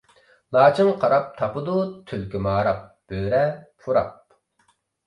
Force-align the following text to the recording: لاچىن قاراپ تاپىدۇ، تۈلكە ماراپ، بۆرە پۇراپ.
لاچىن 0.55 0.89
قاراپ 1.03 1.27
تاپىدۇ، 1.41 1.77
تۈلكە 2.09 2.43
ماراپ، 2.49 2.83
بۆرە 3.13 3.47
پۇراپ. 3.87 4.21